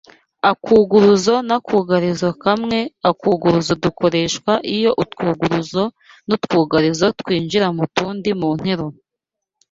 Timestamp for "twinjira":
7.19-7.67